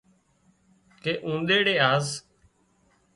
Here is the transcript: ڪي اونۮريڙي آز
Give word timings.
ڪي 1.01 1.11
اونۮريڙي 1.25 1.75
آز 1.91 2.05